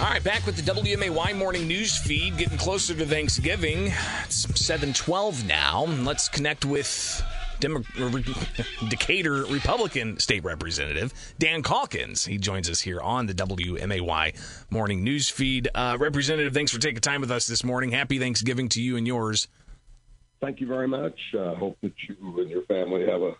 [0.00, 3.92] All right, back with the WMAY morning news feed, getting closer to Thanksgiving.
[4.24, 5.86] It's 712 now.
[5.86, 7.20] Let's connect with
[7.58, 7.82] Demo-
[8.88, 12.24] Decatur Republican State Representative Dan Caulkins.
[12.28, 14.36] He joins us here on the WMAY
[14.70, 15.68] morning news feed.
[15.74, 17.90] Uh, Representative, thanks for taking time with us this morning.
[17.90, 19.48] Happy Thanksgiving to you and yours.
[20.40, 21.18] Thank you very much.
[21.34, 23.32] I uh, hope that you and your family have a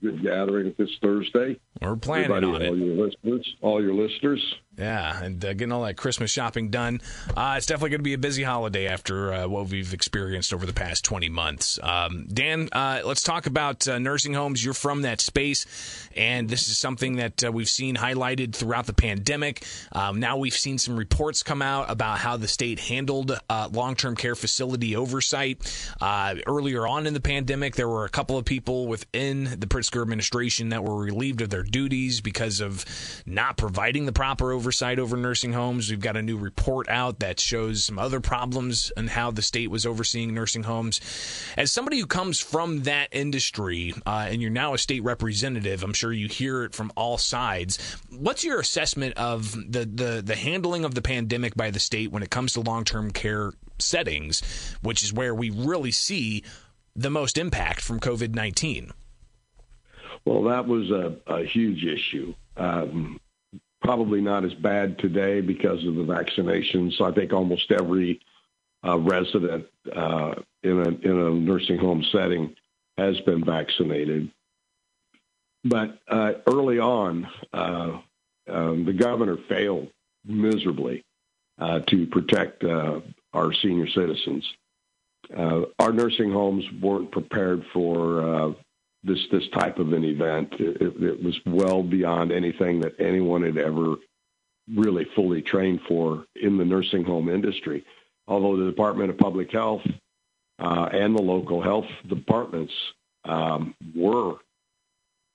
[0.00, 1.58] good gathering this Thursday.
[1.82, 2.86] We're planning Everybody, on all it.
[2.86, 7.00] Your listeners, all your listeners, Yeah, and uh, getting all that Christmas shopping done.
[7.36, 10.66] Uh, it's definitely going to be a busy holiday after uh, what we've experienced over
[10.66, 11.78] the past 20 months.
[11.80, 14.64] Um, Dan, uh, let's talk about uh, nursing homes.
[14.64, 18.94] You're from that space, and this is something that uh, we've seen highlighted throughout the
[18.94, 19.64] pandemic.
[19.92, 23.38] Um, now we've seen some reports come out about how the state handled
[23.70, 25.58] long term care facility oversight.
[26.02, 30.70] Earlier on in the pandemic, there were a couple of people within the Pritzker administration
[30.70, 32.84] that were relieved of their duties because of
[33.24, 34.63] not providing the proper oversight
[34.98, 35.90] over nursing homes.
[35.90, 39.70] We've got a new report out that shows some other problems and how the state
[39.70, 41.00] was overseeing nursing homes.
[41.56, 45.92] As somebody who comes from that industry, uh, and you're now a state representative, I'm
[45.92, 47.96] sure you hear it from all sides.
[48.10, 52.22] What's your assessment of the the, the handling of the pandemic by the state when
[52.22, 54.42] it comes to long term care settings,
[54.82, 56.42] which is where we really see
[56.96, 58.92] the most impact from COVID 19?
[60.24, 62.34] well, that was a, a huge issue.
[62.56, 63.20] Um,
[63.84, 66.96] probably not as bad today because of the vaccinations.
[66.96, 68.20] So I think almost every
[68.84, 72.56] uh, resident uh, in a in a nursing home setting
[72.96, 74.30] has been vaccinated.
[75.64, 77.98] But uh, early on, uh,
[78.48, 79.88] um, the governor failed
[80.24, 81.04] miserably
[81.58, 83.00] uh, to protect uh,
[83.32, 84.44] our senior citizens.
[85.34, 88.54] Our nursing homes weren't prepared for
[89.04, 90.54] this this type of an event.
[90.58, 93.96] It, it, was well beyond anything that anyone had ever
[94.74, 97.84] really fully trained for in the nursing home industry.
[98.26, 99.82] Although the Department of Public Health
[100.58, 102.72] uh, and the local health departments
[103.24, 104.36] um, were,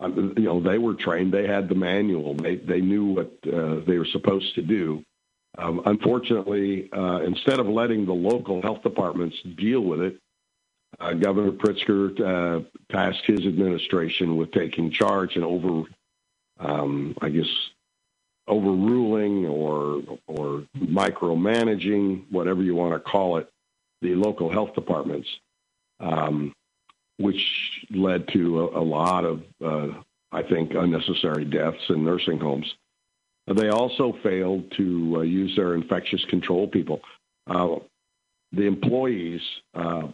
[0.00, 1.32] um, you know, they were trained.
[1.32, 2.34] They had the manual.
[2.34, 5.04] They they knew what uh, they were supposed to do.
[5.58, 10.18] Um, unfortunately, uh, instead of letting the local health departments deal with it,
[11.00, 15.84] uh, Governor Pritzker uh, tasked his administration with taking charge and over,
[16.60, 17.48] um, I guess,
[18.48, 23.48] overruling or or micromanaging, whatever you want to call it,
[24.00, 25.28] the local health departments,
[26.00, 26.52] um,
[27.18, 29.88] which led to a, a lot of, uh,
[30.30, 32.74] I think, unnecessary deaths in nursing homes.
[33.46, 37.00] They also failed to uh, use their infectious control people.
[37.46, 37.76] Uh,
[38.52, 39.40] the employees
[39.74, 40.08] uh,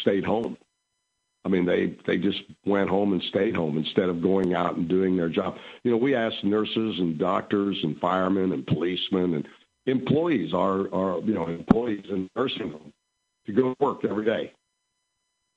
[0.00, 0.56] stayed home.
[1.44, 4.88] I mean, they they just went home and stayed home instead of going out and
[4.88, 5.56] doing their job.
[5.82, 9.48] You know, we asked nurses and doctors and firemen and policemen and
[9.86, 12.92] employees, our our you know employees in nursing homes,
[13.46, 14.52] to go to work every day,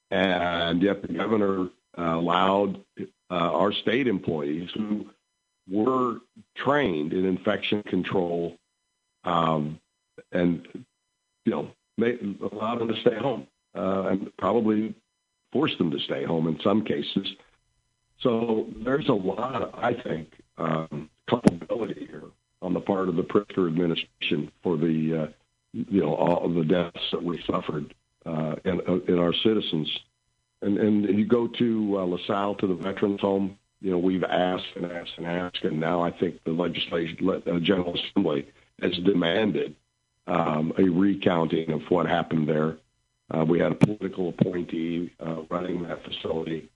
[0.10, 5.08] and yet the governor uh, allowed uh, our state employees who
[5.70, 6.18] were
[6.56, 8.58] trained in infection control,
[9.24, 9.80] um,
[10.32, 10.68] and
[11.46, 14.96] you know, made, allowed them to stay home and probably
[15.52, 17.28] forced them to stay home in some cases.
[18.22, 22.24] So there's a lot, I think, um, culpability here
[22.62, 25.28] on the part of the Pritzker administration for the, uh,
[25.74, 27.94] you know, all of the deaths that we suffered
[28.26, 29.90] uh, in, in our citizens.
[30.62, 33.58] And, and you go to uh, LaSalle to the veterans home.
[33.82, 37.60] You know, we've asked and asked and asked, and now I think the legislation, uh,
[37.60, 38.48] General Assembly
[38.82, 39.76] has demanded
[40.28, 42.78] um, a recounting of what happened there.
[43.34, 46.70] Uh, we had a political appointee uh, running that facility,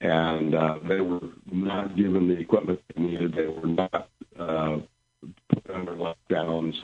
[0.00, 1.20] and uh, they were
[1.52, 3.34] not given the equipment they needed.
[3.34, 4.78] They were not uh,
[5.50, 6.74] put under lockdown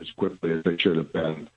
[0.00, 1.48] as quickly as they should have been.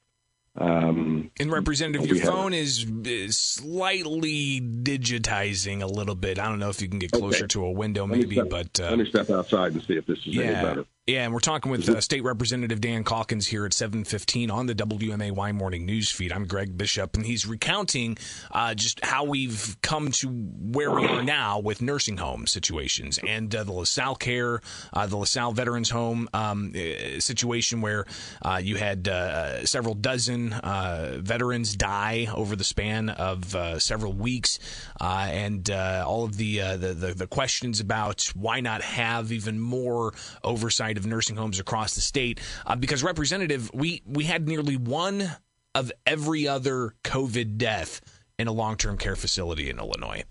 [0.56, 6.38] Um, And Representative, your phone is, is slightly digitizing a little bit.
[6.38, 7.47] I don't know if you can get closer Okay.
[7.53, 10.06] to a window, let maybe, step- but uh, let me step outside and see if
[10.06, 10.85] this is any better.
[11.06, 11.25] Yeah.
[11.25, 14.73] And we're talking with uh, State Representative Dan Caulkins here at seven fifteen on the
[14.73, 16.32] WMAY morning news feed.
[16.32, 18.17] I'm Greg Bishop, and he's recounting
[18.52, 23.53] uh, just how we've come to where we are now with nursing home situations and
[23.53, 24.61] uh, the LaSalle Care,
[24.94, 28.06] uh, the LaSalle Veterans Home um, uh, situation where
[28.41, 34.14] uh, you had uh, several dozen uh, veterans die over the span of uh, several
[34.14, 34.58] weeks,
[35.02, 39.34] uh, and uh, all of the, uh, the the the questions about why not have
[39.34, 40.14] even more
[40.46, 42.40] oversight of nursing homes across the state.
[42.66, 45.29] Uh, because representative, we we had nearly one
[45.75, 48.01] of every other COVID death
[48.37, 50.23] in a long term care facility in Illinois.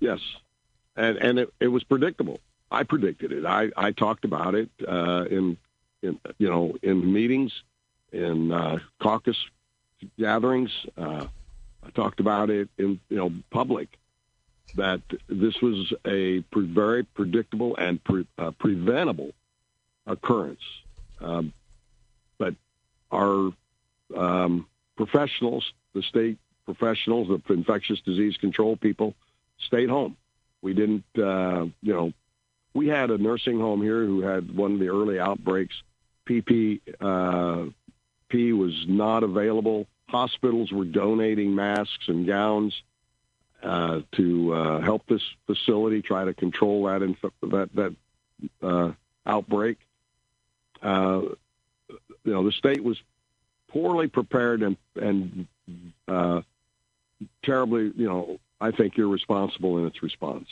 [0.00, 0.20] Yes,
[0.96, 2.40] and and it, it was predictable.
[2.70, 3.46] I predicted it.
[3.46, 5.56] I, I talked about it uh, in,
[6.02, 7.52] in you know in meetings,
[8.12, 9.36] in uh, caucus
[10.18, 10.70] gatherings.
[10.96, 11.26] Uh,
[11.82, 13.88] I talked about it in you know public
[14.76, 19.30] that this was a pre- very predictable and pre- uh, preventable
[20.08, 20.60] occurrence.
[21.20, 21.52] Um,
[22.38, 22.54] but
[23.10, 23.50] our
[24.16, 24.66] um,
[24.96, 29.14] professionals, the state professionals, the infectious disease control people,
[29.58, 30.16] stayed home.
[30.62, 32.12] We didn't, uh, you know,
[32.74, 35.74] we had a nursing home here who had one of the early outbreaks.
[36.26, 37.70] PP uh,
[38.28, 39.86] P was not available.
[40.08, 42.74] Hospitals were donating masks and gowns
[43.62, 47.94] uh, to uh, help this facility try to control that inf- that that
[48.62, 48.92] uh,
[49.26, 49.78] outbreak.
[50.82, 51.20] Uh,
[52.24, 52.98] you know, the state was
[53.68, 55.46] poorly prepared and and
[56.06, 56.40] uh,
[57.44, 60.48] terribly, you know, I think irresponsible in its response.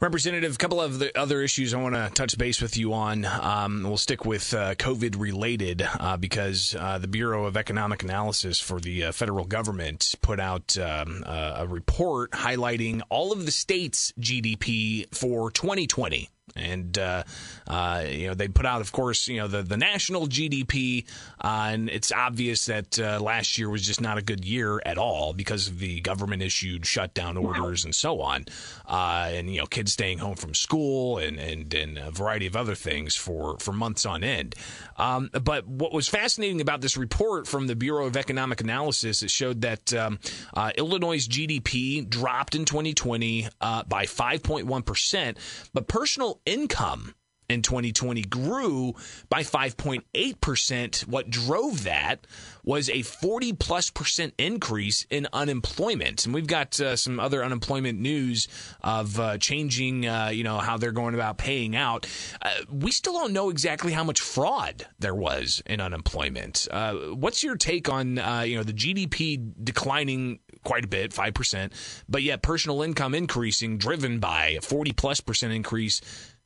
[0.00, 3.24] Representative, a couple of the other issues I want to touch base with you on.
[3.24, 8.60] Um, we'll stick with uh, COVID related uh, because uh, the Bureau of Economic Analysis
[8.60, 14.12] for the uh, federal government put out um, a report highlighting all of the states'
[14.20, 17.24] GDP for 2020 and uh,
[17.66, 21.04] uh, you know they put out, of course, you know the the national GDP,
[21.42, 24.98] uh, and it's obvious that uh, last year was just not a good year at
[24.98, 28.46] all because of the government issued shutdown orders and so on,
[28.86, 32.56] uh, and you know kids staying home from school and and and a variety of
[32.56, 34.54] other things for for months on end.
[34.96, 39.30] Um, but what was fascinating about this report from the Bureau of Economic Analysis, it
[39.30, 40.18] showed that um,
[40.54, 45.38] uh, Illinois' GDP dropped in 2020 by 5.1 percent,
[45.72, 47.14] but personal income
[47.48, 48.94] in 2020 grew
[49.28, 51.06] by 5.8%.
[51.06, 52.26] What drove that
[52.62, 56.26] was a 40 plus percent increase in unemployment.
[56.26, 58.48] And we've got uh, some other unemployment news
[58.82, 62.06] of uh, changing, uh, you know, how they're going about paying out.
[62.42, 66.68] Uh, we still don't know exactly how much fraud there was in unemployment.
[66.70, 72.02] Uh, what's your take on, uh, you know, the GDP declining quite a bit, 5%,
[72.08, 76.00] but yet personal income increasing driven by a 40 plus percent increase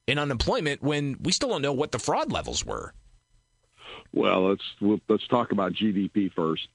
[0.07, 2.95] in unemployment when we still don't know what the fraud levels were.
[4.13, 6.69] Well, let's let's talk about GDP first.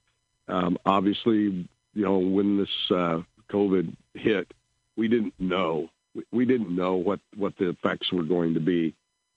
[0.48, 4.52] Um, obviously, you know when this uh, COVID hit,
[4.96, 5.90] we didn't know
[6.32, 8.96] we didn't know what what the effects were going to be,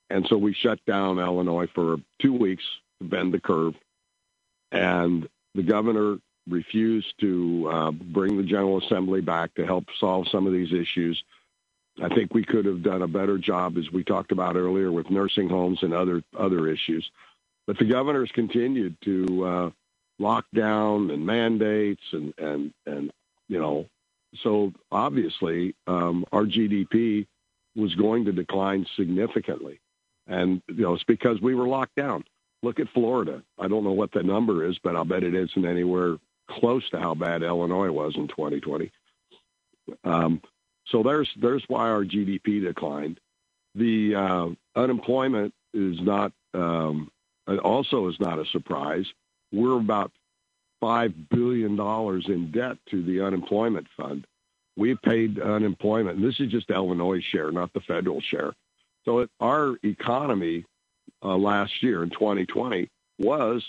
[0.09, 2.65] and so we shut down Illinois for two weeks
[3.01, 3.75] to bend the curve,
[4.73, 6.19] and the governor
[6.51, 11.23] refused to uh, bring the General Assembly back to help solve some of these issues.
[12.03, 15.11] I think we could have done a better job, as we talked about earlier, with
[15.11, 17.11] nursing homes and other other issues.
[17.67, 19.71] But the governor's continued to uh,
[20.19, 23.11] lock down and mandates and and and
[23.49, 23.87] you know,
[24.43, 27.27] so obviously um, our GDP
[27.75, 29.81] was going to decline significantly,
[30.27, 32.25] and you know it's because we were locked down.
[32.63, 33.43] Look at Florida.
[33.59, 36.19] I don't know what the number is, but I'll bet it isn't anywhere
[36.51, 38.91] close to how bad Illinois was in 2020.
[40.05, 40.43] Um,
[40.87, 43.21] so there's there's why our GDP declined.
[43.75, 47.11] The uh, unemployment is not um,
[47.63, 49.07] also is not a surprise.
[49.53, 50.13] We're about
[50.81, 54.27] five billion dollars in debt to the unemployment fund.
[54.77, 58.55] We've paid unemployment, and this is just Illinois' share, not the federal share.
[59.05, 60.65] So it, our economy
[61.23, 62.89] uh, last year in 2020
[63.19, 63.65] was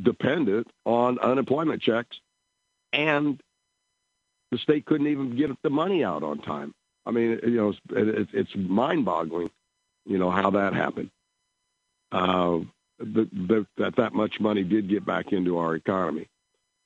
[0.00, 2.18] dependent on unemployment checks
[2.92, 3.40] and
[4.50, 6.74] the state couldn't even get the money out on time.
[7.04, 9.50] I mean, you know, it's, it's mind-boggling,
[10.04, 11.10] you know, how that happened.
[12.12, 12.60] Uh,
[12.98, 16.28] the, the, that that much money did get back into our economy.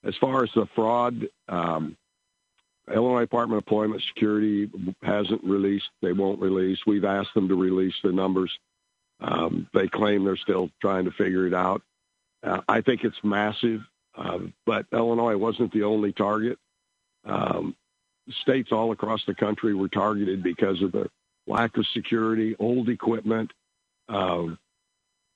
[0.04, 1.96] As far as the fraud, um,
[2.92, 4.68] Illinois Department of Employment Security
[5.02, 5.90] hasn't released.
[6.02, 6.78] They won't release.
[6.86, 8.50] We've asked them to release the numbers.
[9.20, 11.82] Um, they claim they're still trying to figure it out.
[12.42, 13.80] Uh, I think it's massive,
[14.16, 16.58] uh, but Illinois wasn't the only target.
[17.24, 17.76] Um,
[18.42, 21.10] states all across the country were targeted because of the
[21.46, 23.52] lack of security, old equipment,
[24.08, 24.46] uh,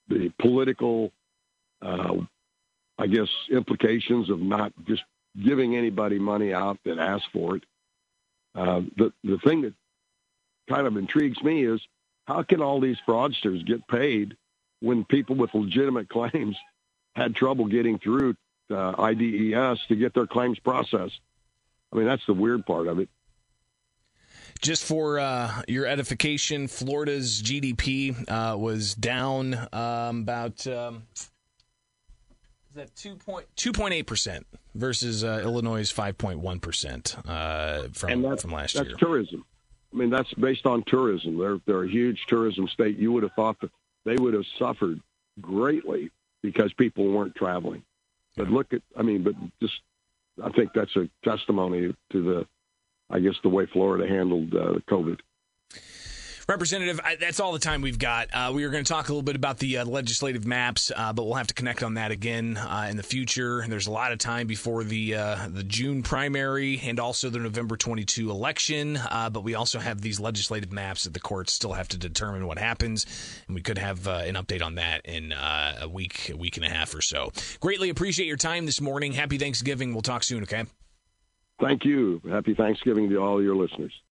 [0.09, 1.13] the political,
[1.83, 2.17] uh,
[2.99, 5.03] I guess, implications of not just
[5.43, 7.65] giving anybody money out that asked for it.
[8.55, 9.75] Uh, the the thing that
[10.69, 11.81] kind of intrigues me is
[12.27, 14.37] how can all these fraudsters get paid
[14.81, 16.57] when people with legitimate claims
[17.15, 18.35] had trouble getting through
[18.71, 21.21] uh, IDES to get their claims processed?
[21.93, 23.09] I mean, that's the weird part of it.
[24.61, 31.31] Just for uh, your edification, Florida's GDP uh, was down um, about um, is
[32.75, 37.89] that two point two point eight percent versus uh, Illinois' five point one percent uh,
[37.93, 38.97] from that, from last that's year.
[38.97, 39.45] tourism.
[39.93, 41.39] I mean, that's based on tourism.
[41.39, 42.97] They're they're a huge tourism state.
[42.99, 43.71] You would have thought that
[44.05, 45.01] they would have suffered
[45.41, 46.11] greatly
[46.45, 47.83] because people weren't traveling.
[48.37, 49.33] But look at, I mean, but
[49.63, 49.81] just,
[50.45, 52.47] I think that's a testimony to the,
[53.09, 55.21] I guess, the way Florida handled uh, COVID.
[56.47, 58.29] Representative, I, that's all the time we've got.
[58.35, 61.11] Uh, we are going to talk a little bit about the uh, legislative maps, uh,
[61.15, 63.65] but we'll have to connect on that again uh, in the future.
[63.67, 67.79] There's a lot of time before the uh, the June primary and also the November
[67.79, 71.89] 22 election, uh, but we also have these legislative maps that the courts still have
[71.89, 73.07] to determine what happens,
[73.47, 76.69] and we could have an update on that in a week, a week and a
[76.69, 77.33] half or so.
[77.61, 79.13] Greatly appreciate your time this morning.
[79.13, 79.95] Happy Thanksgiving.
[79.95, 80.43] We'll talk soon.
[80.43, 80.65] Okay.
[81.59, 82.21] Thank you.
[82.29, 83.95] Happy Thanksgiving to all your listeners.